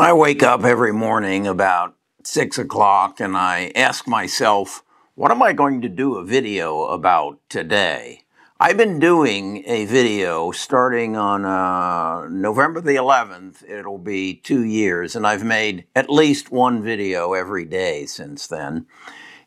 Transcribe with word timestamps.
I 0.00 0.12
wake 0.12 0.44
up 0.44 0.62
every 0.62 0.92
morning 0.92 1.48
about 1.48 1.96
six 2.22 2.56
o'clock 2.56 3.18
and 3.18 3.36
I 3.36 3.72
ask 3.74 4.06
myself, 4.06 4.84
what 5.16 5.32
am 5.32 5.42
I 5.42 5.52
going 5.52 5.80
to 5.80 5.88
do 5.88 6.14
a 6.14 6.24
video 6.24 6.84
about 6.84 7.40
today? 7.48 8.22
I've 8.60 8.76
been 8.76 9.00
doing 9.00 9.64
a 9.66 9.86
video 9.86 10.52
starting 10.52 11.16
on 11.16 11.44
uh, 11.44 12.28
November 12.28 12.80
the 12.80 12.94
11th. 12.94 13.68
It'll 13.68 13.98
be 13.98 14.34
two 14.34 14.62
years, 14.62 15.16
and 15.16 15.26
I've 15.26 15.42
made 15.42 15.86
at 15.96 16.08
least 16.08 16.52
one 16.52 16.80
video 16.80 17.32
every 17.32 17.64
day 17.64 18.06
since 18.06 18.46
then. 18.46 18.86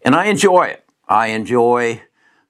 And 0.04 0.16
I 0.16 0.26
enjoy 0.26 0.64
it. 0.64 0.84
I 1.08 1.28
enjoy 1.28 2.02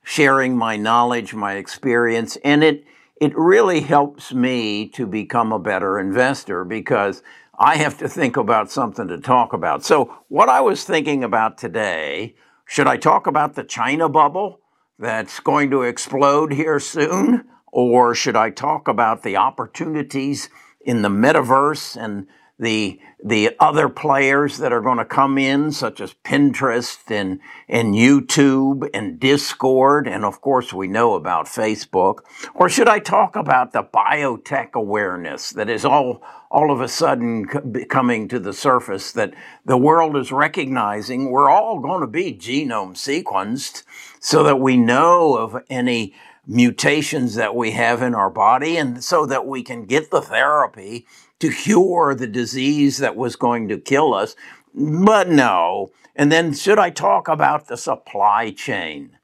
sharing 0.04 0.58
my 0.58 0.76
knowledge, 0.76 1.36
my 1.36 1.54
experience, 1.54 2.36
and 2.38 2.64
it, 2.64 2.84
it 3.18 3.38
really 3.38 3.82
helps 3.82 4.34
me 4.34 4.88
to 4.88 5.06
become 5.06 5.54
a 5.54 5.60
better 5.60 6.00
investor 6.00 6.66
because 6.66 7.22
I 7.62 7.78
have 7.78 7.98
to 8.00 8.10
think 8.10 8.38
about 8.38 8.72
something 8.72 9.08
to 9.08 9.20
talk 9.20 9.54
about. 9.54 9.86
So, 9.86 10.24
what 10.30 10.50
I 10.50 10.62
was 10.62 10.84
thinking 10.84 11.24
about 11.24 11.58
today 11.58 12.36
should 12.66 12.88
I 12.88 12.98
talk 12.98 13.28
about 13.28 13.56
the 13.56 13.64
China 13.64 14.10
bubble? 14.10 14.62
that's 15.02 15.40
going 15.40 15.72
to 15.72 15.82
explode 15.82 16.54
here 16.54 16.80
soon? 16.80 17.44
Or 17.74 18.14
should 18.14 18.36
I 18.36 18.52
talk 18.52 18.88
about 18.88 19.24
the 19.24 19.38
opportunities 19.38 20.50
in 20.86 21.02
the 21.02 21.10
metaverse 21.10 21.96
and 21.96 22.28
the 22.62 23.00
the 23.24 23.56
other 23.60 23.90
players 23.90 24.58
that 24.58 24.72
are 24.72 24.82
going 24.82 24.98
to 24.98 25.06
come 25.06 25.38
in, 25.38 25.72
such 25.72 26.00
as 26.00 26.14
Pinterest 26.24 27.00
and 27.10 27.40
and 27.68 27.96
YouTube 27.96 28.88
and 28.94 29.20
Discord, 29.20 30.08
and 30.08 30.24
of 30.24 30.42
course 30.42 30.72
we 30.72 30.88
know 30.88 31.16
about 31.16 31.48
Facebook. 31.48 32.20
Or 32.54 32.70
should 32.70 32.88
I 32.88 33.00
talk 33.00 33.36
about 33.36 33.74
the 33.74 33.84
biotech 33.84 34.74
awareness 34.74 35.50
that 35.52 35.70
is 35.70 35.84
all 35.84 36.22
all 36.52 36.72
of 36.72 36.82
a 36.82 36.88
sudden 36.88 37.46
coming 37.90 38.28
to 38.28 38.38
the 38.38 38.54
surface 38.54 39.12
that 39.14 39.34
the 39.66 39.78
world 39.78 40.16
is 40.16 40.32
recognizing 40.32 41.32
we're 41.32 41.50
all 41.50 41.80
going 41.80 42.02
to 42.02 42.08
be 42.08 42.34
genome 42.34 42.94
sequenced 42.94 43.84
so 44.20 44.44
that 44.44 44.60
we 44.60 44.76
know 44.76 45.38
of 45.38 45.64
any 45.70 46.14
mutations 46.48 47.36
that 47.36 47.56
we 47.56 47.72
have 47.72 48.02
in 48.02 48.16
our 48.16 48.30
body 48.30 48.78
and 48.78 49.04
so 49.04 49.26
that 49.26 49.46
we 49.46 49.64
can 49.64 49.86
get 49.86 50.12
the 50.12 50.22
therapy 50.22 51.06
to 51.40 51.52
cure 51.52 52.16
the 52.16 52.28
disease 52.28 52.98
that 52.98 53.16
was 53.16 53.36
going 53.36 53.68
to 53.68 53.78
kill 53.78 54.14
us. 54.14 54.36
But 54.74 55.30
no. 55.30 55.92
And 56.16 56.32
then 56.32 56.54
should 56.54 56.80
I 56.80 56.90
talk 56.90 57.28
about 57.28 57.68
the 57.68 57.78
supply 57.78 58.52
chain? 58.52 59.18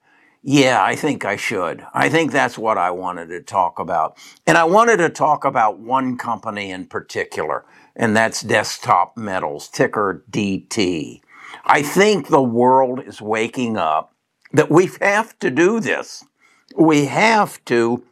Yeah, 0.43 0.81
I 0.81 0.95
think 0.95 1.25
I 1.25 1.35
should. 1.35 1.85
I 1.93 2.09
think 2.09 2.31
that's 2.31 2.57
what 2.57 2.77
I 2.77 2.91
wanted 2.91 3.27
to 3.29 3.41
talk 3.41 3.79
about. 3.79 4.17
And 4.45 4.57
I 4.57 4.63
wanted 4.63 4.97
to 4.97 5.09
talk 5.09 5.43
about 5.43 5.79
one 5.79 6.17
company 6.17 6.71
in 6.71 6.85
particular, 6.85 7.65
and 7.95 8.15
that's 8.15 8.43
Desktop 8.43 9.17
Metals, 9.17 9.67
ticker 9.67 10.23
DT. 10.31 11.21
I 11.65 11.81
think 11.81 12.29
the 12.29 12.41
world 12.41 13.01
is 13.05 13.21
waking 13.21 13.75
up 13.75 14.13
that 14.53 14.71
we 14.71 14.89
have 15.01 15.37
to 15.39 15.51
do 15.51 15.81
this. 15.81 16.23
We 16.75 17.05
have 17.05 17.63
to 17.65 18.03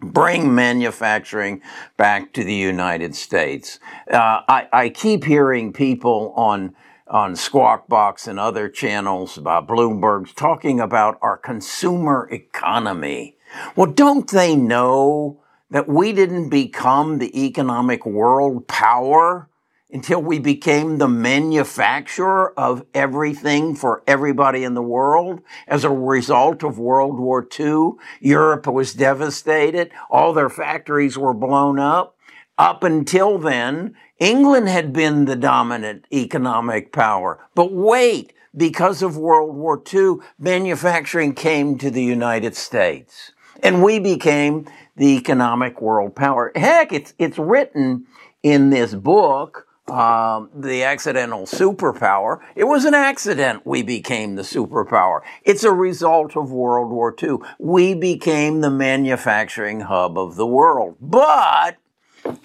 bring 0.00 0.54
manufacturing 0.54 1.60
back 1.96 2.32
to 2.32 2.44
the 2.44 2.54
United 2.54 3.14
States. 3.14 3.78
Uh, 4.10 4.40
I, 4.48 4.68
I, 4.72 4.88
keep 4.88 5.24
hearing 5.24 5.74
people 5.74 6.32
on 6.36 6.74
on 7.06 7.36
Squawk 7.36 7.88
Box 7.88 8.26
and 8.26 8.38
other 8.38 8.68
channels 8.68 9.36
about 9.36 9.66
Bloomberg's 9.66 10.32
talking 10.32 10.80
about 10.80 11.18
our 11.20 11.36
consumer 11.36 12.28
economy. 12.30 13.36
Well, 13.74 13.90
don't 13.90 14.30
they 14.30 14.54
know 14.54 15.42
that 15.70 15.88
we 15.88 16.12
didn't 16.12 16.50
become 16.50 17.18
the 17.18 17.46
economic 17.46 18.06
world 18.06 18.68
power 18.68 19.49
until 19.92 20.22
we 20.22 20.38
became 20.38 20.98
the 20.98 21.08
manufacturer 21.08 22.58
of 22.58 22.84
everything 22.94 23.74
for 23.74 24.02
everybody 24.06 24.64
in 24.64 24.74
the 24.74 24.82
world. 24.82 25.40
As 25.66 25.84
a 25.84 25.90
result 25.90 26.62
of 26.62 26.78
World 26.78 27.18
War 27.18 27.46
II, 27.58 27.92
Europe 28.20 28.66
was 28.66 28.94
devastated. 28.94 29.90
All 30.10 30.32
their 30.32 30.50
factories 30.50 31.18
were 31.18 31.34
blown 31.34 31.78
up. 31.78 32.16
Up 32.56 32.84
until 32.84 33.38
then, 33.38 33.96
England 34.18 34.68
had 34.68 34.92
been 34.92 35.24
the 35.24 35.36
dominant 35.36 36.04
economic 36.12 36.92
power. 36.92 37.44
But 37.54 37.72
wait, 37.72 38.34
because 38.56 39.02
of 39.02 39.16
World 39.16 39.56
War 39.56 39.82
II, 39.92 40.16
manufacturing 40.38 41.34
came 41.34 41.78
to 41.78 41.90
the 41.90 42.02
United 42.02 42.54
States. 42.54 43.32
And 43.62 43.82
we 43.82 43.98
became 43.98 44.68
the 44.96 45.16
economic 45.16 45.80
world 45.80 46.14
power. 46.14 46.52
Heck, 46.54 46.92
it's, 46.92 47.14
it's 47.18 47.38
written 47.38 48.06
in 48.42 48.70
this 48.70 48.94
book 48.94 49.66
um, 49.90 50.50
the 50.54 50.84
accidental 50.84 51.42
superpower. 51.42 52.40
It 52.54 52.64
was 52.64 52.84
an 52.84 52.94
accident 52.94 53.66
we 53.66 53.82
became 53.82 54.36
the 54.36 54.42
superpower. 54.42 55.20
It's 55.44 55.64
a 55.64 55.72
result 55.72 56.36
of 56.36 56.50
World 56.50 56.90
War 56.90 57.14
II. 57.20 57.38
We 57.58 57.94
became 57.94 58.60
the 58.60 58.70
manufacturing 58.70 59.80
hub 59.80 60.16
of 60.16 60.36
the 60.36 60.46
world, 60.46 60.96
but 61.00 61.76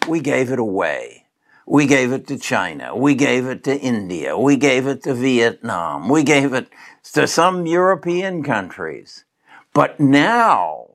we 0.07 0.19
gave 0.19 0.51
it 0.51 0.59
away. 0.59 1.25
We 1.67 1.87
gave 1.87 2.11
it 2.11 2.27
to 2.27 2.37
China. 2.37 2.95
We 2.95 3.15
gave 3.15 3.47
it 3.47 3.63
to 3.63 3.79
India. 3.79 4.37
We 4.37 4.55
gave 4.55 4.85
it 4.85 5.01
to 5.03 5.13
Vietnam. 5.13 6.09
We 6.09 6.23
gave 6.23 6.53
it 6.53 6.67
to 7.13 7.27
some 7.27 7.65
European 7.65 8.43
countries. 8.43 9.25
But 9.73 9.99
now, 9.99 10.91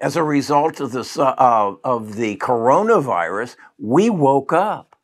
as 0.00 0.16
a 0.16 0.22
result 0.22 0.80
of 0.80 0.92
the, 0.92 1.06
uh, 1.22 1.76
of 1.84 2.16
the 2.16 2.36
coronavirus, 2.38 3.56
we 3.78 4.08
woke 4.10 4.52
up 4.52 4.95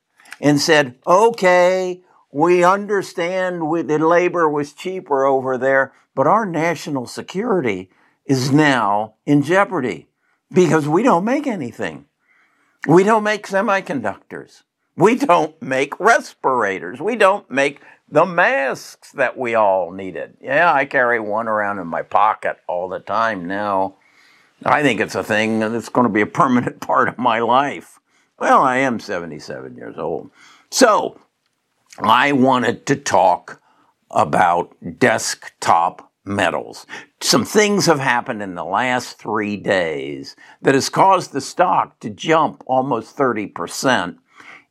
and 0.43 0.61
said, 0.61 0.99
okay, 1.07 2.03
we 2.33 2.65
understand 2.65 3.69
we, 3.69 3.83
that 3.83 4.01
labor 4.01 4.49
was 4.49 4.73
cheaper 4.73 5.25
over 5.25 5.57
there, 5.57 5.93
but 6.15 6.27
our 6.27 6.45
national 6.45 7.07
security 7.07 7.89
is 8.27 8.51
now 8.51 9.15
in 9.25 9.43
jeopardy 9.43 10.09
because 10.53 10.89
we 10.89 11.05
don't 11.05 11.25
make 11.25 11.47
anything. 11.47 12.07
We 12.89 13.05
don't 13.05 13.23
make 13.23 13.47
semiconductors. 13.47 14.65
We 14.97 15.15
don't 15.15 15.61
make 15.63 15.99
respirators. 16.01 17.01
We 17.01 17.15
don't 17.15 17.49
make 17.49 17.81
the 18.09 18.27
masks 18.27 19.13
that 19.13 19.39
we 19.39 19.55
all 19.55 19.93
needed. 19.93 20.37
Yeah, 20.41 20.73
I 20.73 20.85
carry 20.85 21.21
one 21.21 21.47
around 21.49 21.79
in 21.79 21.87
my 21.87 22.03
pocket 22.03 22.59
all 22.67 22.89
the 22.89 22.99
time 22.99 23.47
now. 23.47 23.95
I 24.65 24.83
think 24.83 25.01
it's 25.01 25.15
a 25.15 25.25
thing 25.25 25.61
that's 25.61 25.89
going 25.89 26.07
to 26.07 26.13
be 26.13 26.21
a 26.21 26.27
permanent 26.27 26.81
part 26.87 27.09
of 27.09 27.17
my 27.17 27.39
life. 27.39 28.01
Well, 28.43 28.63
I 28.65 28.79
am 28.79 28.99
77 28.99 29.77
years 29.77 29.97
old. 29.97 30.33
So 30.69 31.17
I 32.01 32.33
wanted 32.33 32.87
to 32.87 32.97
talk 32.97 33.63
about 34.11 34.75
desktop 34.99 36.11
metals. 36.25 36.85
Some 37.21 37.45
things 37.45 37.87
have 37.87 38.01
happened 38.01 38.43
in 38.43 38.57
the 38.57 38.65
last 38.65 39.17
three 39.17 39.57
days 39.57 40.35
that 40.61 40.75
has 40.75 40.89
caused 40.89 41.31
the 41.31 41.41
stock 41.41 42.01
to 42.01 42.11
jump 42.11 42.65
almost 42.67 43.17
30% 43.17 44.17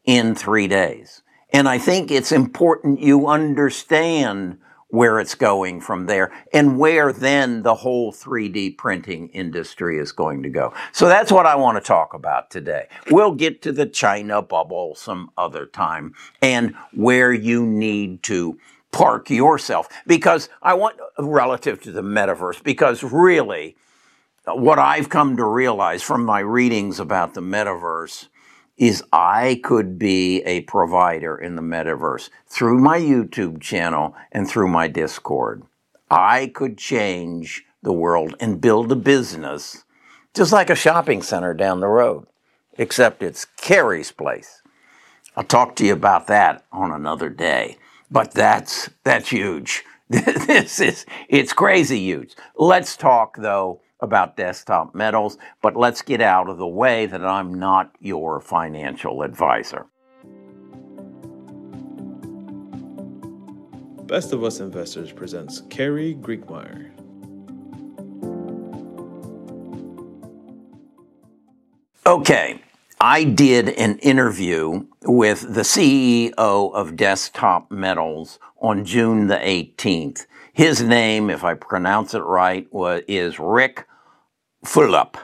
in 0.03 0.35
three 0.35 0.67
days. 0.67 1.23
And 1.53 1.69
I 1.69 1.77
think 1.77 2.11
it's 2.11 2.33
important 2.33 2.99
you 2.99 3.29
understand 3.29 4.57
where 4.91 5.19
it's 5.19 5.35
going 5.35 5.81
from 5.81 6.05
there 6.05 6.31
and 6.53 6.77
where 6.77 7.11
then 7.11 7.63
the 7.63 7.75
whole 7.75 8.11
3D 8.11 8.77
printing 8.77 9.29
industry 9.29 9.97
is 9.97 10.11
going 10.11 10.43
to 10.43 10.49
go. 10.49 10.73
So 10.91 11.07
that's 11.07 11.31
what 11.31 11.45
I 11.45 11.55
want 11.55 11.77
to 11.77 11.81
talk 11.81 12.13
about 12.13 12.51
today. 12.51 12.87
We'll 13.09 13.33
get 13.33 13.61
to 13.63 13.71
the 13.71 13.85
China 13.85 14.41
bubble 14.41 14.95
some 14.95 15.31
other 15.37 15.65
time 15.65 16.13
and 16.41 16.75
where 16.93 17.33
you 17.33 17.65
need 17.65 18.21
to 18.23 18.59
park 18.91 19.29
yourself 19.29 19.87
because 20.05 20.49
I 20.61 20.73
want 20.73 20.97
relative 21.17 21.81
to 21.83 21.91
the 21.91 22.01
metaverse 22.01 22.61
because 22.61 23.03
really 23.03 23.77
uh, 24.45 24.55
what 24.55 24.79
I've 24.79 25.07
come 25.07 25.37
to 25.37 25.45
realize 25.45 26.03
from 26.03 26.25
my 26.25 26.39
readings 26.39 26.99
about 26.99 27.33
the 27.33 27.41
metaverse 27.41 28.27
is 28.81 29.03
I 29.13 29.61
could 29.63 29.99
be 29.99 30.41
a 30.41 30.61
provider 30.61 31.37
in 31.37 31.55
the 31.55 31.61
metaverse 31.61 32.31
through 32.47 32.79
my 32.79 32.97
YouTube 32.97 33.61
channel 33.61 34.15
and 34.31 34.49
through 34.49 34.69
my 34.69 34.87
Discord. 34.87 35.61
I 36.09 36.47
could 36.47 36.79
change 36.79 37.63
the 37.83 37.93
world 37.93 38.35
and 38.39 38.59
build 38.59 38.91
a 38.91 38.95
business 38.95 39.83
just 40.33 40.51
like 40.51 40.71
a 40.71 40.75
shopping 40.75 41.21
center 41.21 41.53
down 41.53 41.79
the 41.79 41.87
road, 41.87 42.25
except 42.79 43.21
it's 43.21 43.45
Carrie's 43.45 44.11
place. 44.11 44.63
I'll 45.37 45.43
talk 45.43 45.75
to 45.75 45.85
you 45.85 45.93
about 45.93 46.25
that 46.27 46.65
on 46.71 46.91
another 46.91 47.29
day. 47.29 47.77
But 48.09 48.31
that's 48.31 48.89
that's 49.03 49.29
huge. 49.29 49.83
this 50.09 50.79
is 50.79 51.05
it's 51.29 51.53
crazy 51.53 51.99
huge. 51.99 52.33
Let's 52.55 52.97
talk 52.97 53.37
though 53.37 53.81
about 54.01 54.35
desktop 54.35 54.95
metals, 54.95 55.37
but 55.61 55.75
let's 55.75 56.01
get 56.01 56.21
out 56.21 56.49
of 56.49 56.57
the 56.57 56.67
way 56.67 57.05
that 57.05 57.25
I'm 57.25 57.53
not 57.53 57.91
your 57.99 58.39
financial 58.39 59.21
advisor. 59.21 59.87
Best 64.05 64.33
of 64.33 64.43
Us 64.43 64.59
Investors 64.59 65.11
presents 65.11 65.61
Carrie 65.69 66.15
Griegmeier. 66.15 66.91
Okay, 72.05 72.61
I 72.99 73.23
did 73.23 73.69
an 73.69 73.99
interview 73.99 74.85
with 75.03 75.53
the 75.53 75.61
CEO 75.61 76.33
of 76.37 76.97
Desktop 76.97 77.71
Metals 77.71 78.37
on 78.59 78.83
June 78.83 79.27
the 79.27 79.37
18th. 79.37 80.25
His 80.53 80.81
name, 80.81 81.29
if 81.29 81.43
I 81.43 81.53
pronounce 81.53 82.13
it 82.13 82.19
right, 82.19 82.71
was, 82.73 83.03
is 83.07 83.39
Ric 83.39 83.87
Fulop. 84.65 85.15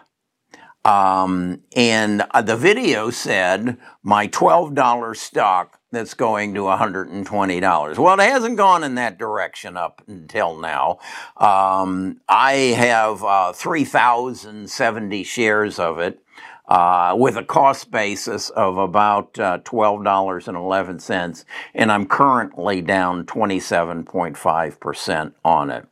Um, 0.86 1.64
and 1.76 2.24
uh, 2.32 2.42
the 2.42 2.56
video 2.56 3.10
said 3.10 3.78
my 4.04 4.30
$12 4.30 5.18
stock 5.18 5.82
that's 5.92 6.14
going 6.14 6.54
to 6.54 6.62
$120. 6.62 7.98
Well, 7.98 8.20
it 8.20 8.24
hasn't 8.24 8.56
gone 8.56 8.84
in 8.86 8.96
that 8.96 9.18
direction 9.18 9.76
up 9.76 10.02
until 10.08 10.58
now. 10.58 11.00
Um, 11.36 12.22
I 12.30 12.54
have 12.78 13.22
uh, 13.22 13.52
3,070 13.52 15.24
shares 15.24 15.78
of 15.78 16.00
it. 16.00 16.24
Uh, 16.68 17.16
with 17.18 17.38
a 17.38 17.44
cost 17.44 17.92
basis 17.92 18.50
of 18.50 18.78
about 18.78 19.40
uh, 19.40 19.60
$12.11, 19.60 21.46
and 21.74 21.90
I'm 21.90 22.06
currently 22.06 22.82
down 22.82 23.26
27.5% 23.26 25.34
on 25.46 25.70
it. 25.70 25.88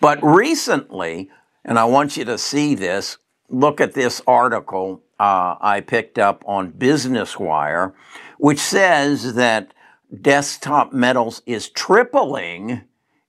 But 0.00 0.22
recently, 0.22 1.28
and 1.64 1.76
I 1.76 1.86
want 1.86 2.16
you 2.16 2.24
to 2.26 2.38
see 2.38 2.76
this, 2.76 3.18
look 3.48 3.80
at 3.80 3.94
this 3.94 4.22
article 4.26 5.02
uh, 5.22 5.56
I 5.60 5.80
picked 5.80 6.18
up 6.18 6.42
on 6.46 6.70
Business 6.70 7.38
Wire, 7.38 7.94
which 8.38 8.58
says 8.58 9.34
that 9.34 9.72
Desktop 10.20 10.92
Metals 10.92 11.42
is 11.46 11.68
tripling 11.68 12.82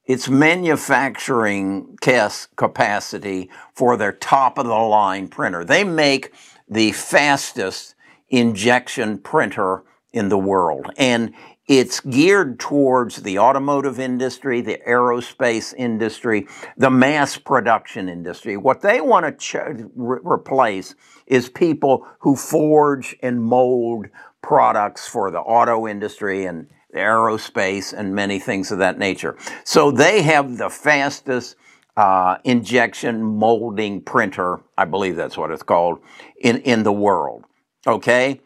its 0.05 0.27
manufacturing 0.27 1.97
capacity 2.01 3.49
for 3.73 3.95
their 3.95 4.11
top 4.11 4.57
of 4.57 4.65
the 4.65 4.73
line 4.73 5.27
printer. 5.27 5.63
They 5.63 5.83
make 5.83 6.33
the 6.67 6.91
fastest 6.91 7.95
injection 8.29 9.17
printer 9.17 9.83
in 10.11 10.29
the 10.29 10.37
world. 10.37 10.91
And 10.97 11.33
it's 11.67 12.01
geared 12.01 12.59
towards 12.59 13.17
the 13.23 13.39
automotive 13.39 13.99
industry, 13.99 14.59
the 14.61 14.79
aerospace 14.87 15.73
industry, 15.75 16.47
the 16.77 16.89
mass 16.89 17.37
production 17.37 18.09
industry. 18.09 18.57
What 18.57 18.81
they 18.81 18.99
want 18.99 19.25
to 19.25 19.31
ch- 19.31 19.87
re- 19.95 20.19
replace 20.23 20.93
is 21.25 21.49
people 21.49 22.05
who 22.19 22.35
forge 22.35 23.15
and 23.23 23.41
mold 23.41 24.07
products 24.41 25.07
for 25.07 25.31
the 25.31 25.39
auto 25.39 25.87
industry 25.87 26.45
and 26.45 26.67
aerospace 26.93 27.93
and 27.93 28.13
many 28.13 28.39
things 28.39 28.71
of 28.71 28.79
that 28.79 28.99
nature. 28.99 29.37
So 29.63 29.89
they 29.89 30.21
have 30.21 30.57
the 30.57 30.69
fastest 30.69 31.55
uh, 31.95 32.37
injection 32.43 33.23
molding 33.23 34.01
printer, 34.01 34.61
I 34.77 34.85
believe 34.85 35.15
that's 35.15 35.37
what 35.37 35.51
it's 35.51 35.63
called, 35.63 35.99
in, 36.39 36.57
in 36.61 36.83
the 36.83 36.93
world. 36.93 37.45
Okay? 37.85 38.41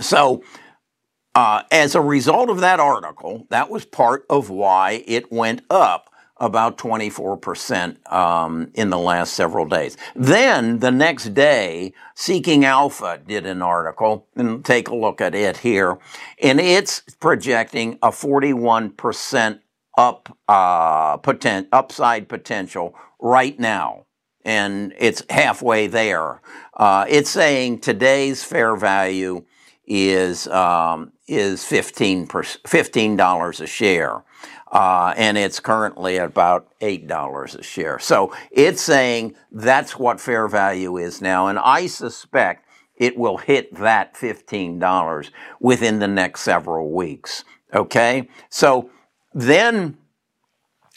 So, 0.00 0.42
uh, 1.34 1.62
as 1.70 1.94
a 1.94 2.00
result 2.00 2.48
of 2.48 2.60
that 2.60 2.80
article, 2.80 3.46
that 3.50 3.70
was 3.70 3.84
part 3.84 4.24
of 4.30 4.48
why 4.50 5.04
it 5.06 5.30
went 5.30 5.62
up 5.68 6.10
about 6.38 6.76
24% 6.76 8.12
um, 8.12 8.70
in 8.74 8.90
the 8.90 8.98
last 8.98 9.32
several 9.34 9.66
days. 9.66 9.96
Then 10.14 10.80
the 10.80 10.90
next 10.90 11.32
day, 11.34 11.94
Seeking 12.14 12.64
Alpha 12.64 13.20
did 13.26 13.46
an 13.46 13.62
article, 13.62 14.26
and 14.36 14.64
take 14.64 14.88
a 14.88 14.94
look 14.94 15.20
at 15.20 15.34
it 15.34 15.58
here, 15.58 15.98
and 16.42 16.60
it's 16.60 17.00
projecting 17.20 17.98
a 18.02 18.08
41% 18.08 19.60
up 19.96 20.36
uh, 20.48 21.18
poten- 21.18 21.68
upside 21.72 22.28
potential 22.28 22.94
right 23.20 23.58
now, 23.58 24.06
and 24.44 24.94
it's 24.98 25.22
halfway 25.30 25.86
there. 25.86 26.40
Uh, 26.74 27.04
it's 27.08 27.30
saying 27.30 27.80
today's 27.80 28.44
fair 28.44 28.76
value 28.76 29.44
is 29.86 30.46
um, 30.48 31.12
is 31.26 31.64
fifteen 31.64 32.26
fifteen 32.66 33.16
dollars 33.16 33.60
a 33.60 33.66
share. 33.66 34.22
Uh, 34.72 35.14
and 35.16 35.38
it's 35.38 35.60
currently 35.60 36.18
at 36.18 36.26
about 36.26 36.68
eight 36.80 37.06
dollars 37.06 37.54
a 37.54 37.62
share. 37.62 38.00
So 38.00 38.34
it's 38.50 38.82
saying 38.82 39.36
that's 39.52 39.96
what 39.96 40.20
fair 40.20 40.48
value 40.48 40.96
is 40.96 41.22
now, 41.22 41.46
and 41.46 41.58
I 41.58 41.86
suspect 41.86 42.66
it 42.96 43.16
will 43.16 43.36
hit 43.38 43.74
that 43.76 44.16
fifteen 44.16 44.78
dollars 44.80 45.30
within 45.60 46.00
the 46.00 46.08
next 46.08 46.40
several 46.42 46.90
weeks. 46.90 47.44
Okay, 47.72 48.28
so 48.50 48.90
then 49.36 49.98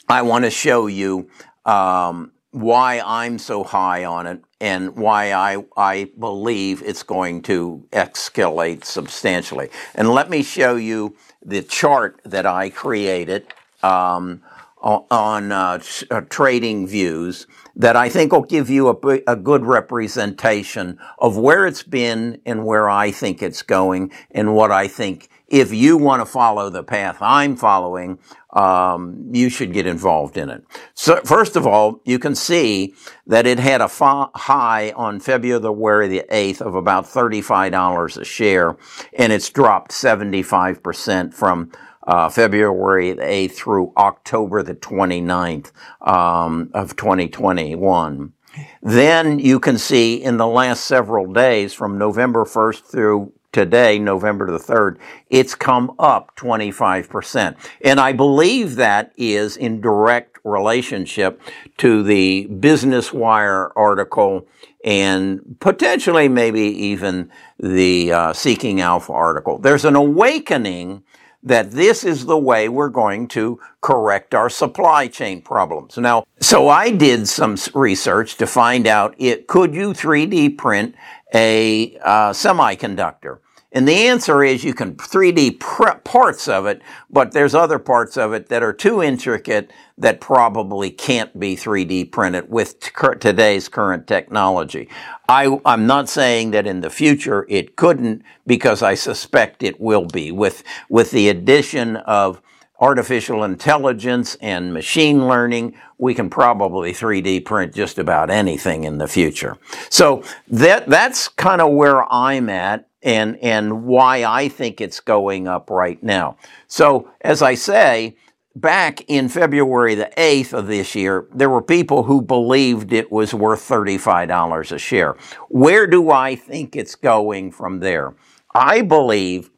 I 0.08 0.22
want 0.22 0.46
to 0.46 0.50
show 0.50 0.88
you 0.88 1.30
um, 1.66 2.32
why 2.52 3.02
I'm 3.06 3.38
so 3.38 3.66
high 3.66 4.06
on 4.06 4.26
it 4.28 4.42
and 4.62 4.96
why 4.96 5.34
I, 5.34 5.66
I 5.76 6.10
believe 6.18 6.82
it's 6.82 7.04
going 7.04 7.42
to 7.44 7.86
escalate 7.92 8.86
substantially. 8.86 9.70
And 9.94 10.10
let 10.10 10.30
me 10.30 10.42
show 10.42 10.78
you 10.78 11.18
the 11.46 11.62
chart 11.62 12.22
that 12.24 12.46
I 12.46 12.70
created 12.70 13.54
um, 13.84 14.42
on 14.82 15.52
uh, 15.52 15.82
uh, 16.10 16.22
trading 16.22 16.88
views 16.88 17.46
that 17.76 17.98
I 17.98 18.08
think 18.08 18.32
will 18.32 18.44
give 18.44 18.70
you 18.70 18.88
a, 18.88 19.20
a, 19.28 19.36
good 19.36 19.66
representation 19.66 20.98
of 21.18 21.38
where 21.38 21.66
it's 21.66 21.84
been 21.84 22.40
and 22.46 22.66
where 22.66 22.90
I 22.90 23.12
think 23.12 23.44
it's 23.44 23.62
going 23.62 24.12
and 24.32 24.56
what 24.56 24.72
I 24.72 24.88
think 24.88 25.30
if 25.50 25.74
you 25.74 25.98
want 25.98 26.22
to 26.22 26.26
follow 26.26 26.70
the 26.70 26.84
path 26.84 27.18
I'm 27.22 27.56
following, 27.56 28.20
um, 28.52 29.30
you 29.32 29.50
should 29.50 29.74
get 29.74 29.86
involved 29.86 30.38
in 30.38 30.50
it. 30.50 30.64
So, 30.94 31.22
first 31.24 31.56
of 31.56 31.68
all, 31.68 32.02
you 32.06 32.20
can 32.20 32.36
see 32.36 32.96
that 33.28 33.46
it 33.46 33.60
had 33.60 33.82
a 33.82 33.88
fa- 33.88 34.32
high 34.34 34.92
on 34.96 35.20
February 35.20 36.08
the 36.08 36.24
8th 36.32 36.62
of 36.62 36.76
about 36.76 37.06
$35 37.06 38.18
a 38.18 38.26
share, 38.26 38.78
and 39.18 39.32
it's 39.32 39.50
dropped 39.50 39.92
75% 39.92 41.34
from 41.34 41.72
uh, 42.08 42.30
February 42.30 43.14
the 43.14 43.22
8th 43.22 43.52
through 43.52 43.94
October 43.98 44.64
the 44.64 44.76
29th 44.76 45.72
um, 46.02 46.72
of 46.74 46.96
2021. 46.96 48.34
Then 48.82 49.40
you 49.40 49.60
can 49.60 49.78
see 49.78 50.16
in 50.16 50.38
the 50.38 50.48
last 50.48 50.86
several 50.86 51.32
days 51.32 51.74
from 51.74 51.98
November 51.98 52.46
1st 52.46 52.92
through 52.92 53.32
today, 53.52 54.00
November 54.00 54.52
the 54.52 54.58
3rd, 54.58 54.98
it's 55.30 55.56
come 55.56 55.94
up 56.00 56.36
25%. 56.36 57.56
And 57.82 58.00
I 58.00 58.14
believe 58.14 58.76
that 58.76 59.12
is 59.18 59.58
in 59.58 59.82
direct 59.82 60.40
relationship 60.44 61.42
to 61.78 62.04
the 62.04 62.46
Business 62.48 63.12
Wire 63.12 63.72
article 63.78 64.48
and 64.84 65.58
potentially 65.60 66.30
maybe 66.30 66.62
even 66.62 67.30
the 67.60 68.12
uh, 68.12 68.34
Seeking 68.34 68.82
Alpha 68.82 69.12
article. 69.12 69.58
There's 69.58 69.86
an 69.86 69.96
awakening 69.96 71.04
that 71.42 71.72
this 71.72 72.04
is 72.04 72.26
the 72.26 72.38
way 72.38 72.68
we're 72.68 72.90
going 72.90 73.28
to 73.30 73.60
correct 73.82 74.36
our 74.36 74.50
supply 74.50 75.08
chain 75.08 75.42
problems. 75.42 75.98
Now, 75.98 76.26
so 76.42 76.68
I 76.68 76.92
did 76.92 77.28
some 77.28 77.56
research 77.74 78.36
to 78.38 78.48
find 78.48 78.86
out 78.86 79.16
it 79.18 79.48
could 79.48 79.74
you 79.74 79.92
3D 79.92 80.58
print 80.58 80.96
a 81.34 81.98
uh, 82.04 82.32
semiconductor. 82.32 83.40
And 83.72 83.88
the 83.88 84.08
answer 84.08 84.44
is 84.44 84.64
you 84.64 84.74
can 84.74 84.96
3D 84.96 85.60
prep 85.60 86.04
parts 86.04 86.48
of 86.48 86.66
it, 86.66 86.82
but 87.08 87.34
there's 87.34 87.54
other 87.54 87.78
parts 87.78 88.18
of 88.18 88.34
it 88.34 88.50
that 88.50 88.64
are 88.64 88.74
too 88.74 89.04
intricate 89.04 89.72
that 89.96 90.20
probably 90.20 90.90
can't 90.90 91.40
be 91.40 91.56
3D 91.56 92.12
printed 92.12 92.50
with 92.50 92.80
today's 93.20 93.70
current 93.70 94.08
technology. 94.08 94.90
I, 95.28 95.60
am 95.66 95.86
not 95.86 96.10
saying 96.10 96.50
that 96.52 96.66
in 96.66 96.82
the 96.82 96.90
future 96.90 97.46
it 97.48 97.76
couldn't 97.76 98.24
because 98.48 98.82
I 98.82 98.96
suspect 98.96 99.62
it 99.62 99.80
will 99.80 100.06
be 100.06 100.32
with, 100.32 100.64
with 100.90 101.12
the 101.12 101.30
addition 101.30 101.98
of 101.98 102.42
artificial 102.80 103.44
intelligence 103.44 104.36
and 104.42 104.74
machine 104.74 105.28
learning, 105.28 105.76
we 105.98 106.14
can 106.14 106.30
probably 106.30 106.94
3D 106.94 107.44
print 107.46 107.74
just 107.74 108.00
about 108.00 108.30
anything 108.30 108.86
in 108.86 108.98
the 108.98 109.08
future. 109.08 109.58
So 109.90 110.24
that, 110.48 110.88
that's 110.88 111.28
kind 111.28 111.62
of 111.62 111.74
where 111.74 112.12
I'm 112.12 112.50
at 112.50 112.88
and, 113.02 113.38
and 113.38 113.86
why 113.86 114.24
I 114.24 114.50
think 114.50 114.82
it's 114.82 115.00
going 115.00 115.48
up 115.48 115.70
right 115.70 116.02
now. 116.02 116.38
So 116.68 117.10
as 117.22 117.42
I 117.42 117.56
say, 117.56 118.18
back 118.56 119.02
in 119.08 119.30
February 119.30 119.96
the 119.96 120.12
8th 120.18 120.54
of 120.54 120.68
this 120.68 120.96
year, 120.96 121.28
there 121.34 121.50
were 121.50 121.62
people 121.62 122.04
who 122.04 122.22
believed 122.22 122.94
it 122.94 123.12
was 123.12 123.34
worth 123.34 123.62
$35 123.62 124.72
a 124.72 124.78
share. 124.78 125.16
Where 125.50 125.88
do 125.88 126.12
I 126.12 126.36
think 126.36 126.76
it's 126.76 126.96
going 126.96 127.52
from 127.52 127.80
there? 127.80 128.16
I 128.54 128.82
believe 128.82 129.50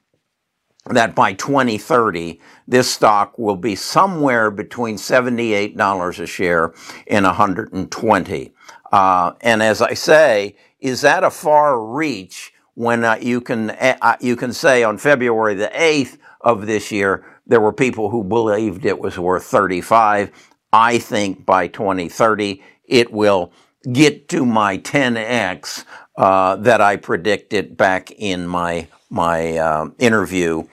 that 0.86 1.16
by 1.16 1.34
2030, 1.34 2.40
this 2.68 2.92
stock 2.92 3.38
will 3.38 3.56
be 3.56 3.76
somewhere 3.76 4.50
between 4.50 4.96
$78 4.96 6.20
a 6.20 6.26
share 6.26 6.74
and 7.08 7.26
120. 7.26 8.54
Uh, 8.92 9.34
and 9.42 9.62
as 9.62 9.82
I 9.82 9.94
say, 9.94 10.56
is 10.80 11.02
that 11.02 11.24
a 11.24 11.30
far 11.30 11.84
reach 11.84 12.54
when 12.74 13.04
uh, 13.04 13.18
you 13.22 13.42
can 13.42 13.70
uh, 13.70 14.18
you 14.20 14.36
can 14.36 14.54
say 14.54 14.84
on 14.84 14.98
February 14.98 15.54
the 15.54 15.72
8th 15.74 16.18
of 16.42 16.66
this 16.66 16.92
year 16.92 17.26
there 17.46 17.62
were 17.62 17.74
people 17.74 18.10
who 18.10 18.24
believed 18.24 18.86
it 18.86 19.00
was 19.00 19.20
worth 19.20 19.44
35. 19.44 20.32
I 20.74 20.98
think 20.98 21.46
by 21.46 21.68
2030 21.68 22.64
it 22.86 23.12
will 23.12 23.52
get 23.92 24.30
to 24.30 24.46
my 24.46 24.78
10x 24.78 25.86
uh, 26.18 26.56
that 26.58 26.82
I 26.82 26.96
predicted 26.96 27.78
back 27.78 28.12
in 28.12 28.48
my 28.48 28.88
my 29.12 29.58
uh, 29.58 29.90
interview 30.00 30.64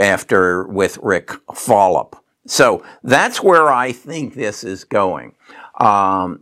after 0.00 0.64
with 0.66 0.98
Ric 1.02 1.28
Fulop. 1.50 2.14
So 2.46 2.82
that's 3.02 3.42
where 3.42 3.68
I 3.68 3.92
think 3.92 4.34
this 4.34 4.64
is 4.64 4.84
going. 4.84 5.34
Um, 5.78 6.40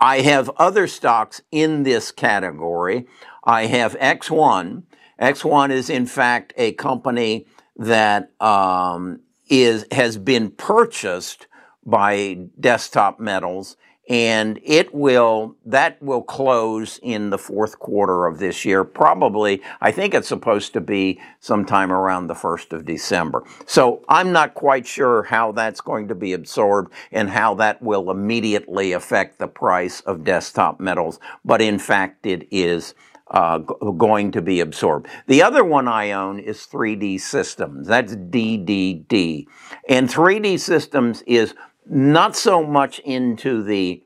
I 0.00 0.20
have 0.20 0.50
other 0.56 0.86
stocks 0.86 1.42
in 1.50 1.82
this 1.82 2.10
category. 2.10 3.06
I 3.44 3.66
have 3.66 3.98
ExOne. 3.98 4.84
ExOne 5.20 5.70
is 5.70 5.90
in 5.90 6.06
fact 6.06 6.52
a 6.56 6.72
company 6.72 7.46
that 7.76 8.30
um, 8.40 9.20
is 9.48 9.86
has 9.92 10.16
been 10.16 10.50
purchased 10.50 11.46
by 11.84 12.38
Desktop 12.58 13.20
Metals 13.20 13.76
and 14.08 14.60
it 14.62 14.94
will 14.94 15.56
that 15.64 16.00
will 16.02 16.22
close 16.22 17.00
in 17.02 17.30
the 17.30 17.38
fourth 17.38 17.78
quarter 17.78 18.26
of 18.26 18.38
this 18.38 18.64
year 18.64 18.84
probably 18.84 19.62
i 19.80 19.90
think 19.90 20.12
it's 20.12 20.28
supposed 20.28 20.72
to 20.74 20.80
be 20.80 21.18
sometime 21.40 21.90
around 21.90 22.26
the 22.26 22.34
1st 22.34 22.72
of 22.72 22.84
december 22.84 23.42
so 23.66 24.04
i'm 24.08 24.30
not 24.30 24.54
quite 24.54 24.86
sure 24.86 25.22
how 25.22 25.52
that's 25.52 25.80
going 25.80 26.06
to 26.06 26.14
be 26.14 26.34
absorbed 26.34 26.92
and 27.12 27.30
how 27.30 27.54
that 27.54 27.80
will 27.80 28.10
immediately 28.10 28.92
affect 28.92 29.38
the 29.38 29.48
price 29.48 30.00
of 30.02 30.24
desktop 30.24 30.78
metals 30.78 31.18
but 31.44 31.62
in 31.62 31.78
fact 31.78 32.26
it 32.26 32.46
is 32.50 32.94
uh, 33.30 33.58
going 33.58 34.30
to 34.30 34.42
be 34.42 34.60
absorbed. 34.60 35.08
The 35.26 35.42
other 35.42 35.64
one 35.64 35.88
I 35.88 36.12
own 36.12 36.38
is 36.38 36.68
3D 36.70 37.20
Systems. 37.20 37.88
That's 37.88 38.14
DDD. 38.14 39.46
And 39.88 40.08
3D 40.08 40.60
Systems 40.60 41.22
is 41.22 41.54
not 41.86 42.36
so 42.36 42.64
much 42.64 42.98
into 43.00 43.62
the 43.62 44.04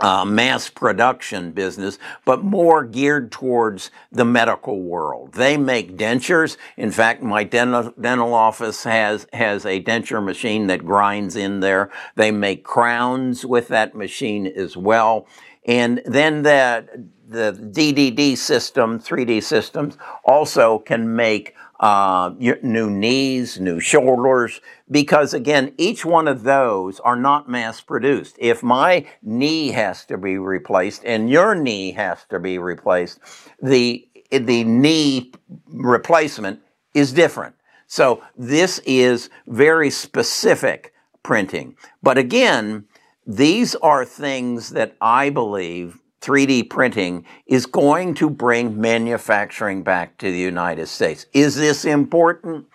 uh, 0.00 0.24
mass 0.24 0.68
production 0.68 1.52
business, 1.52 1.98
but 2.24 2.42
more 2.42 2.84
geared 2.84 3.30
towards 3.30 3.90
the 4.10 4.24
medical 4.24 4.82
world. 4.82 5.34
They 5.34 5.56
make 5.56 5.96
dentures. 5.96 6.56
In 6.76 6.90
fact, 6.90 7.22
my 7.22 7.44
dental, 7.44 7.92
dental 8.00 8.34
office 8.34 8.84
has, 8.84 9.26
has 9.32 9.66
a 9.66 9.82
denture 9.82 10.24
machine 10.24 10.66
that 10.68 10.84
grinds 10.84 11.36
in 11.36 11.60
there. 11.60 11.90
They 12.16 12.30
make 12.30 12.64
crowns 12.64 13.44
with 13.44 13.68
that 13.68 13.94
machine 13.94 14.46
as 14.46 14.76
well. 14.76 15.26
And 15.66 16.02
then 16.06 16.42
the, 16.42 17.06
the 17.28 17.52
DDD 17.52 18.36
system, 18.36 18.98
3D 18.98 19.42
systems, 19.42 19.96
also 20.24 20.78
can 20.78 21.14
make 21.14 21.54
uh, 21.82 22.32
new 22.38 22.88
knees, 22.88 23.58
new 23.58 23.80
shoulders, 23.80 24.60
because 24.88 25.34
again, 25.34 25.74
each 25.76 26.04
one 26.04 26.28
of 26.28 26.44
those 26.44 27.00
are 27.00 27.16
not 27.16 27.48
mass 27.48 27.80
produced. 27.80 28.36
If 28.38 28.62
my 28.62 29.04
knee 29.20 29.72
has 29.72 30.04
to 30.06 30.16
be 30.16 30.38
replaced 30.38 31.04
and 31.04 31.28
your 31.28 31.56
knee 31.56 31.90
has 31.92 32.24
to 32.30 32.38
be 32.38 32.58
replaced, 32.58 33.18
the, 33.60 34.08
the 34.30 34.62
knee 34.62 35.32
replacement 35.66 36.60
is 36.94 37.12
different. 37.12 37.56
So 37.88 38.22
this 38.36 38.78
is 38.86 39.28
very 39.48 39.90
specific 39.90 40.94
printing. 41.24 41.76
But 42.00 42.16
again, 42.16 42.84
these 43.26 43.74
are 43.76 44.04
things 44.04 44.70
that 44.70 44.96
I 45.00 45.30
believe 45.30 45.98
3D 46.22 46.70
printing 46.70 47.26
is 47.46 47.66
going 47.66 48.14
to 48.14 48.30
bring 48.30 48.80
manufacturing 48.80 49.82
back 49.82 50.16
to 50.18 50.30
the 50.30 50.38
United 50.38 50.86
States. 50.86 51.26
Is 51.32 51.56
this 51.56 51.84
important? 51.84 52.66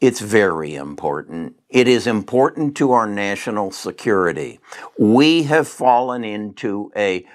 It's 0.00 0.20
very 0.20 0.74
important. 0.74 1.56
It 1.70 1.88
is 1.88 2.06
important 2.06 2.76
to 2.76 2.92
our 2.92 3.06
national 3.06 3.70
security. 3.70 4.60
We 4.98 5.44
have 5.44 5.66
fallen 5.66 6.24
into 6.24 6.92
a, 6.94 7.26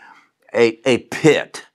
a, 0.53 0.79
a 0.87 0.99
pit 0.99 1.65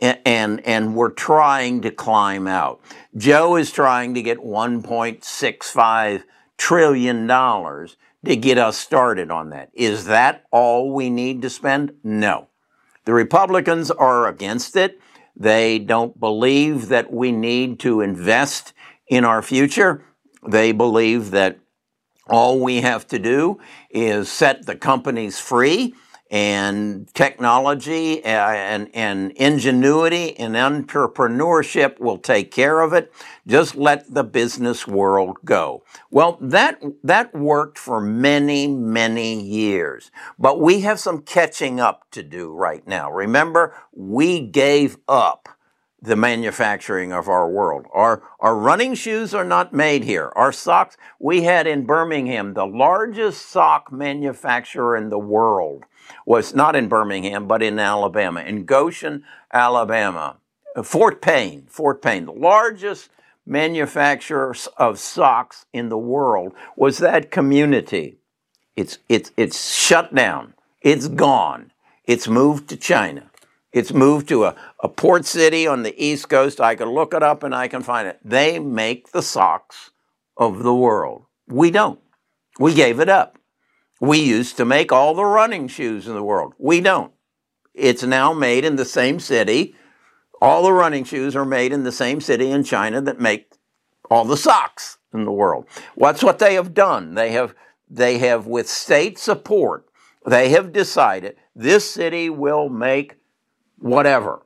and, 0.00 0.64
and, 0.64 0.94
we're 0.94 1.10
trying 1.10 1.82
to 1.82 1.90
climb 1.90 2.46
out. 2.46 2.80
Joe 3.16 3.56
is 3.56 3.72
trying 3.72 4.14
to 4.14 4.22
get 4.22 4.38
$1.65 4.38 6.22
trillion 6.56 7.26
to 7.26 8.36
get 8.36 8.58
us 8.58 8.78
started 8.78 9.30
on 9.32 9.50
that. 9.50 9.70
Is 9.74 10.04
that 10.04 10.44
all 10.52 10.94
we 10.94 11.10
need 11.10 11.42
to 11.42 11.50
spend? 11.50 11.94
No. 12.04 12.48
The 13.08 13.14
Republicans 13.14 13.90
are 13.90 14.26
against 14.26 14.76
it. 14.76 15.00
They 15.34 15.78
don't 15.78 16.20
believe 16.20 16.88
that 16.88 17.10
we 17.10 17.32
need 17.32 17.80
to 17.80 18.02
invest 18.02 18.74
in 19.08 19.24
our 19.24 19.40
future. 19.40 20.04
They 20.46 20.72
believe 20.72 21.30
that 21.30 21.58
all 22.28 22.60
we 22.60 22.82
have 22.82 23.06
to 23.06 23.18
do 23.18 23.60
is 23.88 24.30
set 24.30 24.66
the 24.66 24.76
companies 24.76 25.40
free 25.40 25.94
and 26.30 27.12
technology 27.14 28.22
uh, 28.22 28.28
and, 28.28 28.90
and 28.94 29.32
ingenuity 29.32 30.38
and 30.38 30.54
entrepreneurship 30.54 31.98
will 31.98 32.18
take 32.18 32.50
care 32.50 32.80
of 32.80 32.92
it. 32.92 33.12
Just 33.46 33.74
let 33.76 34.12
the 34.12 34.24
business 34.24 34.86
world 34.86 35.38
go. 35.44 35.84
Well, 36.10 36.36
that, 36.40 36.82
that 37.02 37.34
worked 37.34 37.78
for 37.78 38.00
many, 38.00 38.66
many 38.66 39.40
years, 39.40 40.10
but 40.38 40.60
we 40.60 40.80
have 40.80 41.00
some 41.00 41.22
catching 41.22 41.80
up 41.80 42.10
to 42.10 42.22
do 42.22 42.52
right 42.52 42.86
now. 42.86 43.10
Remember, 43.10 43.74
we 43.92 44.40
gave 44.40 44.98
up 45.08 45.48
the 46.00 46.16
manufacturing 46.16 47.12
of 47.12 47.28
our 47.28 47.48
world. 47.50 47.86
Our, 47.92 48.22
our 48.38 48.56
running 48.56 48.94
shoes 48.94 49.34
are 49.34 49.44
not 49.44 49.72
made 49.72 50.04
here. 50.04 50.32
Our 50.36 50.52
socks, 50.52 50.96
we 51.18 51.42
had 51.42 51.66
in 51.66 51.86
Birmingham 51.86 52.54
the 52.54 52.66
largest 52.66 53.48
sock 53.48 53.90
manufacturer 53.90 54.96
in 54.96 55.08
the 55.08 55.18
world 55.18 55.84
was 56.26 56.54
not 56.54 56.76
in 56.76 56.88
Birmingham, 56.88 57.46
but 57.46 57.62
in 57.62 57.78
Alabama, 57.78 58.40
in 58.40 58.64
Goshen, 58.64 59.24
Alabama. 59.52 60.36
Fort 60.82 61.20
Payne, 61.20 61.66
Fort 61.68 62.02
Payne, 62.02 62.26
the 62.26 62.32
largest 62.32 63.10
manufacturer 63.46 64.54
of 64.76 64.98
socks 64.98 65.66
in 65.72 65.88
the 65.88 65.98
world 65.98 66.52
was 66.76 66.98
that 66.98 67.30
community. 67.30 68.18
It's, 68.76 68.98
it's, 69.08 69.32
it's 69.36 69.74
shut 69.74 70.14
down. 70.14 70.54
It's 70.82 71.08
gone. 71.08 71.72
It's 72.04 72.28
moved 72.28 72.68
to 72.68 72.76
China. 72.76 73.30
It's 73.72 73.92
moved 73.92 74.28
to 74.28 74.44
a, 74.44 74.56
a 74.80 74.88
port 74.88 75.24
city 75.24 75.66
on 75.66 75.82
the 75.82 76.02
East 76.02 76.28
Coast. 76.28 76.60
I 76.60 76.74
can 76.74 76.88
look 76.90 77.12
it 77.12 77.22
up 77.22 77.42
and 77.42 77.54
I 77.54 77.68
can 77.68 77.82
find 77.82 78.08
it. 78.08 78.20
They 78.24 78.58
make 78.58 79.12
the 79.12 79.22
socks 79.22 79.90
of 80.36 80.62
the 80.62 80.74
world. 80.74 81.24
We 81.46 81.70
don't. 81.70 82.00
We 82.58 82.74
gave 82.74 83.00
it 83.00 83.08
up. 83.08 83.37
We 84.00 84.18
used 84.20 84.56
to 84.56 84.64
make 84.64 84.92
all 84.92 85.14
the 85.14 85.24
running 85.24 85.68
shoes 85.68 86.06
in 86.06 86.14
the 86.14 86.22
world. 86.22 86.54
We 86.58 86.80
don't. 86.80 87.12
It's 87.74 88.02
now 88.02 88.32
made 88.32 88.64
in 88.64 88.76
the 88.76 88.84
same 88.84 89.18
city. 89.18 89.74
All 90.40 90.62
the 90.62 90.72
running 90.72 91.04
shoes 91.04 91.34
are 91.34 91.44
made 91.44 91.72
in 91.72 91.84
the 91.84 91.92
same 91.92 92.20
city 92.20 92.50
in 92.50 92.62
China 92.62 93.00
that 93.00 93.20
make 93.20 93.52
all 94.10 94.24
the 94.24 94.36
socks 94.36 94.98
in 95.12 95.24
the 95.24 95.32
world. 95.32 95.66
What's 95.94 96.22
what 96.22 96.38
they 96.38 96.54
have 96.54 96.74
done? 96.74 97.14
They 97.14 97.32
have, 97.32 97.54
they 97.90 98.18
have, 98.18 98.46
with 98.46 98.68
state 98.68 99.18
support, 99.18 99.88
they 100.24 100.50
have 100.50 100.72
decided 100.72 101.36
this 101.56 101.90
city 101.90 102.30
will 102.30 102.68
make 102.68 103.16
whatever 103.78 104.42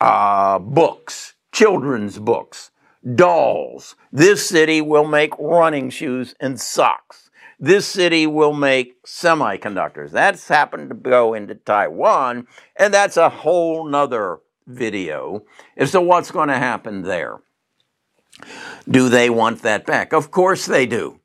uh, 0.00 0.58
books, 0.58 1.34
children's 1.52 2.18
books, 2.18 2.70
dolls. 3.14 3.96
This 4.12 4.48
city 4.48 4.80
will 4.80 5.06
make 5.06 5.36
running 5.38 5.90
shoes 5.90 6.34
and 6.40 6.60
socks 6.60 7.23
this 7.64 7.86
city 7.86 8.26
will 8.26 8.52
make 8.52 9.02
semiconductors. 9.04 10.10
That's 10.10 10.48
happened 10.48 10.90
to 10.90 10.94
go 10.94 11.32
into 11.32 11.54
Taiwan, 11.54 12.46
and 12.76 12.92
that's 12.92 13.16
a 13.16 13.30
whole 13.30 13.88
nother 13.88 14.40
video 14.66 15.44
as 15.76 15.92
to 15.92 16.00
what's 16.00 16.30
going 16.30 16.48
to 16.48 16.58
happen 16.58 17.02
there. 17.02 17.40
Do 18.88 19.08
they 19.08 19.30
want 19.30 19.62
that 19.62 19.86
back? 19.86 20.12
Of 20.12 20.30
course 20.30 20.66
they 20.66 20.84
do. 20.84 21.20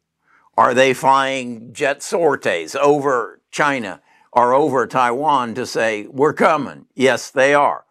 Are 0.58 0.74
they 0.74 0.94
flying 0.94 1.74
jet 1.74 2.02
sorties 2.04 2.76
over 2.76 3.42
China 3.52 4.02
or 4.32 4.54
over 4.54 4.88
Taiwan 4.88 5.56
to 5.56 5.66
say, 5.66 6.08
we're 6.08 6.34
coming? 6.34 6.86
Yes, 6.96 7.32
they 7.32 7.54
are. 7.54 7.86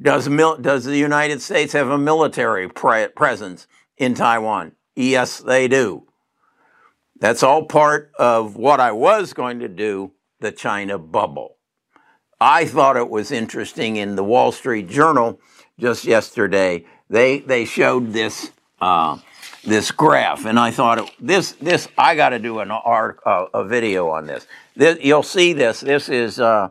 Does, 0.00 0.28
does 0.28 0.84
the 0.84 0.96
United 0.98 1.40
States 1.40 1.72
have 1.72 1.88
a 1.88 1.98
military 1.98 2.68
pre- 2.68 3.08
presence 3.08 3.66
in 3.96 4.14
Taiwan? 4.14 4.72
Yes, 4.94 5.38
they 5.38 5.68
do. 5.68 6.07
That's 7.20 7.42
all 7.42 7.64
part 7.64 8.12
of 8.18 8.56
what 8.56 8.80
I 8.80 8.92
was 8.92 9.32
going 9.32 9.58
to 9.60 9.68
do, 9.68 10.12
the 10.40 10.52
China 10.52 10.98
bubble. 10.98 11.56
I 12.40 12.64
thought 12.66 12.96
it 12.96 13.10
was 13.10 13.32
interesting 13.32 13.96
in 13.96 14.14
the 14.14 14.22
Wall 14.22 14.52
Street 14.52 14.88
Journal 14.88 15.40
just 15.78 16.04
yesterday. 16.04 16.84
They 17.10 17.40
they 17.40 17.64
showed 17.64 18.12
this 18.12 18.52
uh, 18.80 19.18
this 19.64 19.90
graph, 19.90 20.44
and 20.44 20.58
I 20.58 20.70
thought 20.70 21.10
this 21.18 21.52
this 21.52 21.88
I 21.98 22.14
got 22.14 22.28
to 22.30 22.38
do 22.38 22.60
an 22.60 22.70
art 22.70 23.18
uh, 23.26 23.46
a 23.52 23.64
video 23.64 24.10
on 24.10 24.26
this. 24.26 24.46
this. 24.76 24.98
You'll 25.00 25.24
see 25.24 25.52
this. 25.52 25.80
This 25.80 26.08
is 26.08 26.38
uh, 26.38 26.68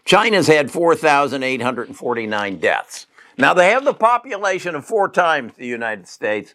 China's 0.05 0.45
had 0.47 0.69
4,849 0.69 2.57
deaths. 2.57 3.07
Now, 3.37 3.53
they 3.53 3.69
have 3.69 3.85
the 3.85 3.93
population 3.93 4.75
of 4.75 4.83
four 4.85 5.07
times 5.09 5.53
the 5.57 5.65
United 5.65 6.05
States, 6.07 6.53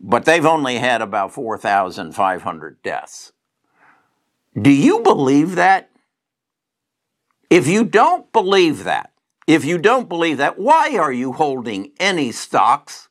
but 0.00 0.24
they've 0.24 0.46
only 0.46 0.78
had 0.78 1.02
about 1.02 1.32
4,500 1.32 2.82
deaths. 2.82 3.32
Do 4.60 4.70
you 4.70 5.00
believe 5.00 5.56
that? 5.56 5.90
If 7.50 7.68
you 7.68 7.84
don't 7.84 8.32
believe 8.32 8.84
that, 8.84 9.12
if 9.46 9.64
you 9.64 9.78
don't 9.78 10.08
believe 10.08 10.38
that, 10.38 10.58
why 10.58 10.96
are 10.96 11.12
you 11.12 11.32
holding 11.32 11.92
any 12.00 12.32
stocks 12.32 13.08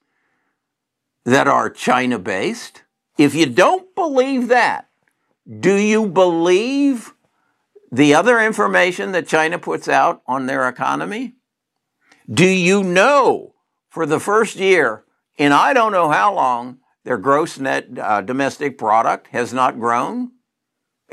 that 1.24 1.48
are 1.48 1.70
China 1.70 2.20
based? 2.20 2.84
If 3.18 3.34
you 3.34 3.46
don't 3.46 3.94
believe 3.96 4.50
that, 4.50 4.90
do 5.60 5.76
you 5.76 6.08
believe 6.08 7.14
the 7.92 8.14
other 8.14 8.40
information 8.40 9.12
that 9.14 9.28
China 9.28 9.58
puts 9.58 9.88
out 9.88 10.22
on 10.28 10.48
their 10.48 10.68
economy? 10.68 11.36
Do 12.30 12.46
you 12.46 12.84
know 12.84 13.54
for 13.88 14.06
the 14.06 14.20
first 14.20 14.58
year 14.58 15.06
in 15.38 15.52
I 15.52 15.74
don't 15.74 15.92
know 15.92 16.10
how 16.10 16.34
long 16.34 16.80
their 17.04 17.18
gross 17.18 17.60
net 17.60 17.88
uh, 17.98 18.22
domestic 18.22 18.78
product 18.78 19.28
has 19.28 19.54
not 19.54 19.80
grown? 19.80 20.32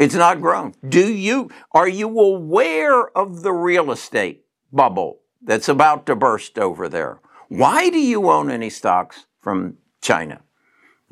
It's 0.02 0.16
not 0.16 0.40
grown. 0.40 0.75
Do 0.88 1.12
you 1.12 1.49
are 1.71 1.87
you 1.87 2.18
aware 2.18 3.16
of 3.16 3.42
the 3.42 3.52
real 3.52 3.92
estate 3.92 4.44
bubble 4.73 5.21
that's 5.40 5.68
about 5.68 6.06
to 6.06 6.16
burst 6.16 6.59
over 6.59 6.88
there? 6.88 7.21
Why 7.49 7.88
do 7.88 8.00
you 8.00 8.28
own 8.28 8.50
any 8.50 8.68
stocks 8.68 9.26
from 9.40 9.78
China? 10.00 10.42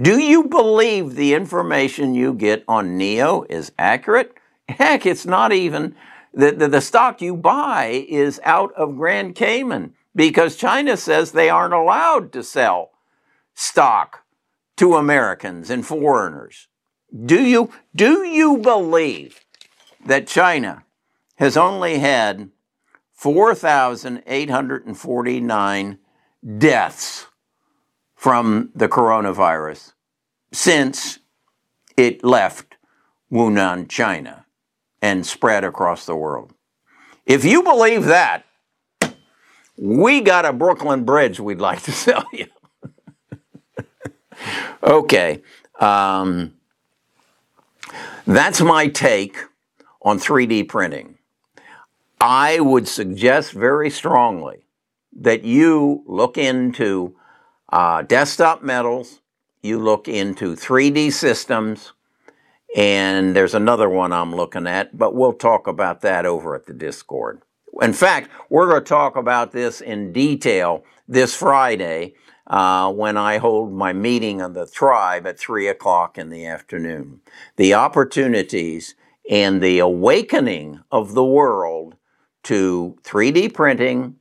Do 0.03 0.19
you 0.19 0.45
believe 0.45 1.15
the 1.15 1.35
information 1.35 2.15
you 2.15 2.35
get 2.35 2.65
on 2.67 2.99
NIO 2.99 3.47
is 3.49 3.71
accurate? 3.79 4.35
Heck, 4.69 5.07
it's 5.07 5.27
not 5.27 5.53
even 5.53 5.95
the, 6.35 6.51
the, 6.51 6.67
the 6.67 6.81
stock 6.81 7.23
you 7.23 7.37
buy 7.37 8.07
is 8.09 8.41
out 8.43 8.73
of 8.75 8.97
Grand 8.97 9.37
Cayman 9.37 9.95
because 10.17 10.57
China 10.57 10.97
says 10.97 11.31
they 11.31 11.49
aren't 11.49 11.75
allowed 11.75 12.33
to 12.33 12.43
sell 12.43 12.91
stock 13.55 14.25
to 14.79 14.97
Americans 14.97 15.71
and 15.71 15.87
foreigners. 15.87 16.67
Do 17.25 17.43
you, 17.43 17.71
do 17.95 18.25
you 18.25 18.59
believe 18.59 19.41
that 20.05 20.27
China 20.27 20.85
has 21.37 21.57
only 21.57 21.99
had 21.99 22.51
4,849 23.13 25.99
deaths 26.59 27.27
from 28.15 28.71
the 28.75 28.89
coronavirus 28.89 29.93
since 30.53 31.21
it 31.97 32.25
left 32.25 32.77
Wuhan, 33.33 33.89
China? 33.89 34.41
and 35.03 35.27
spread 35.27 35.65
across 35.65 36.07
the 36.07 36.17
world. 36.17 36.53
If 37.27 37.45
you 37.45 37.63
believe 37.63 38.07
that, 38.07 38.45
we 39.77 40.21
got 40.21 40.45
a 40.45 40.53
Brooklyn 40.53 41.05
Bridge 41.05 41.41
we'd 41.41 41.61
like 41.61 41.83
to 41.83 41.93
sell 41.93 42.25
you. 42.33 42.47
okay. 44.83 45.43
Um, 45.79 46.55
that's 48.27 48.61
my 48.61 48.89
take 48.89 49.37
on 50.03 50.19
3D 50.19 50.69
printing. 50.69 51.19
I 52.21 52.61
would 52.61 52.87
suggest 52.87 53.53
very 53.53 53.91
strongly 53.91 54.67
that 55.21 55.43
you 55.43 56.05
look 56.07 56.37
into 56.37 57.17
uh, 57.73 58.03
desktop 58.03 58.63
metals, 58.63 59.21
you 59.63 59.79
look 59.79 60.09
into 60.09 60.55
3D 60.55 61.13
systems, 61.13 61.93
and 62.77 63.35
there's 63.35 63.55
another 63.55 63.89
one 63.89 64.13
I'm 64.13 64.35
looking 64.35 64.67
at, 64.67 64.97
but 64.97 65.15
we'll 65.15 65.33
talk 65.33 65.67
about 65.67 66.03
that 66.03 66.27
over 66.27 66.55
at 66.55 66.67
the 66.67 66.75
Discord. 66.75 67.43
In 67.81 67.93
fact, 67.93 68.31
we're 68.49 68.69
going 68.69 68.83
to 68.83 68.89
talk 68.89 69.17
about 69.17 69.53
this 69.53 69.81
in 69.81 70.13
detail 70.13 70.85
this 71.09 71.35
Friday 71.35 72.15
uh, 72.51 72.93
when 72.93 73.17
I 73.17 73.39
hold 73.39 73.73
my 73.73 73.93
meeting 73.93 74.43
of 74.43 74.55
the 74.55 74.67
tribe 74.67 75.27
at 75.27 75.39
3 75.39 75.69
o'clock 75.69 76.19
in 76.19 76.29
the 76.29 76.45
afternoon. 76.45 77.21
The 77.57 77.75
opportunities 77.75 78.97
and 79.31 79.63
the 79.63 79.79
awakening 79.79 80.81
of 80.91 81.15
the 81.15 81.25
world 81.25 81.95
to 82.43 82.99
3D 83.05 83.55
printing 83.55 84.17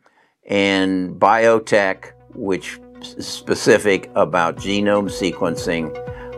and 0.47 1.19
biotech, 1.19 2.11
which 2.35 2.79
is 3.01 3.27
specific 3.27 4.09
about 4.15 4.57
genome 4.57 5.09
sequencing 5.09 5.89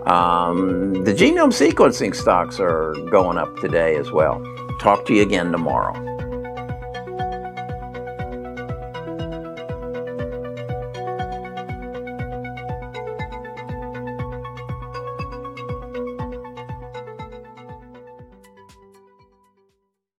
um, 0.07 1.03
the 1.03 1.13
genome 1.13 1.53
sequencing 1.53 2.15
stocks 2.15 2.59
are 2.59 2.93
going 3.11 3.37
up 3.37 3.55
today 3.57 3.95
as 3.97 4.11
well. 4.11 4.41
Talk 4.79 5.05
to 5.05 5.13
you 5.13 5.21
again 5.21 5.51
tomorrow. 5.51 6.20